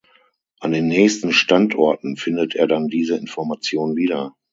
An 0.61 0.71
den 0.71 0.87
nächsten 0.87 1.31
Standorten 1.31 2.15
findet 2.17 2.55
er 2.55 2.65
dann 2.65 2.87
diese 2.87 3.17
Information 3.17 3.95
wieder. 3.95 4.35